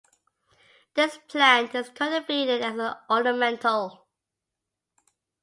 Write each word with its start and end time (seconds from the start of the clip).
This 0.95 1.19
plant 1.29 1.75
is 1.75 1.89
cultivated 1.89 2.63
as 2.63 2.73
an 2.75 2.95
ornamental. 3.07 4.07